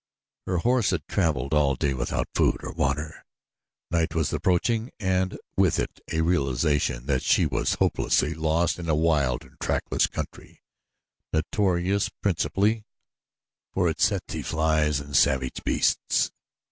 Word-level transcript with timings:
Her 0.47 0.57
horse 0.57 0.89
had 0.89 1.05
traveled 1.07 1.53
all 1.53 1.75
day 1.75 1.93
without 1.93 2.27
food 2.33 2.57
or 2.63 2.71
water, 2.71 3.23
night 3.91 4.15
was 4.15 4.33
approaching 4.33 4.89
and 4.99 5.37
with 5.55 5.77
it 5.77 5.99
a 6.11 6.21
realization 6.21 7.05
that 7.05 7.21
she 7.21 7.45
was 7.45 7.75
hopelessly 7.75 8.33
lost 8.33 8.79
in 8.79 8.89
a 8.89 8.95
wild 8.95 9.43
and 9.45 9.59
trackless 9.59 10.07
country 10.07 10.63
notorious 11.31 12.09
principally 12.09 12.83
for 13.75 13.87
its 13.87 14.09
tsetse 14.09 14.41
flies 14.41 14.99
and 14.99 15.15
savage 15.15 15.63
beasts. 15.63 16.31